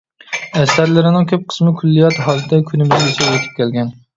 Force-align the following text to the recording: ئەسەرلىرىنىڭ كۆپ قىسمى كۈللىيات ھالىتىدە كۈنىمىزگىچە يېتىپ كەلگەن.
ئەسەرلىرىنىڭ 0.61 1.27
كۆپ 1.33 1.45
قىسمى 1.53 1.75
كۈللىيات 1.81 2.19
ھالىتىدە 2.29 2.61
كۈنىمىزگىچە 2.71 3.31
يېتىپ 3.33 3.57
كەلگەن. 3.63 3.97